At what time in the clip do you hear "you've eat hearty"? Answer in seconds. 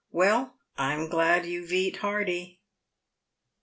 1.45-2.59